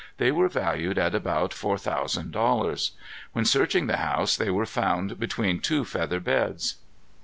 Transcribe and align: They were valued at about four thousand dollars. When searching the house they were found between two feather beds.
They 0.17 0.31
were 0.31 0.47
valued 0.47 0.97
at 0.97 1.13
about 1.13 1.53
four 1.53 1.77
thousand 1.77 2.31
dollars. 2.31 2.93
When 3.33 3.45
searching 3.45 3.85
the 3.85 3.97
house 3.97 4.35
they 4.35 4.49
were 4.49 4.65
found 4.65 5.19
between 5.19 5.59
two 5.59 5.85
feather 5.85 6.19
beds. 6.19 6.77